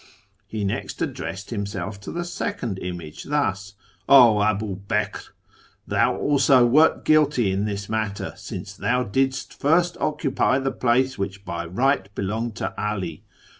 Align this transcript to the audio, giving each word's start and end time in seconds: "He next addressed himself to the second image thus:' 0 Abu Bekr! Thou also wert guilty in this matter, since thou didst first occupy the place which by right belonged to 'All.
"He 0.47 0.63
next 0.63 0.99
addressed 1.03 1.51
himself 1.51 1.99
to 1.99 2.11
the 2.11 2.25
second 2.25 2.79
image 2.79 3.25
thus:' 3.25 3.75
0 4.11 4.41
Abu 4.41 4.77
Bekr! 4.77 5.29
Thou 5.85 6.15
also 6.17 6.65
wert 6.65 7.05
guilty 7.05 7.51
in 7.51 7.65
this 7.65 7.87
matter, 7.87 8.33
since 8.35 8.73
thou 8.75 9.03
didst 9.03 9.53
first 9.59 9.97
occupy 9.99 10.57
the 10.57 10.71
place 10.71 11.19
which 11.19 11.45
by 11.45 11.67
right 11.67 12.09
belonged 12.15 12.55
to 12.55 12.73
'All. 12.81 13.03